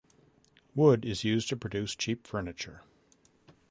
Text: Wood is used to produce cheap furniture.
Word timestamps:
Wood 0.73 1.05
is 1.05 1.23
used 1.23 1.47
to 1.49 1.55
produce 1.55 1.93
cheap 1.95 2.25
furniture. 2.25 2.81